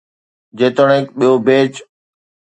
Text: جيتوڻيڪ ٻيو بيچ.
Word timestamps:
جيتوڻيڪ 0.57 1.05
ٻيو 1.17 1.33
بيچ. 1.45 1.73